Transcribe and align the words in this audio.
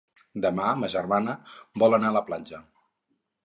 Demà 0.45 0.71
ma 0.83 0.89
germana 0.93 1.37
vol 1.85 1.99
anar 2.01 2.13
a 2.13 2.19
la 2.19 2.27
platja. 2.33 2.67